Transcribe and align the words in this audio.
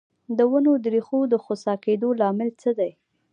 د 0.37 0.39
ونو 0.51 0.73
د 0.83 0.85
ریښو 0.93 1.19
د 1.29 1.33
خوسا 1.43 1.73
کیدو 1.83 2.09
لامل 2.21 2.49
څه 2.61 2.69
دی؟ 2.79 2.91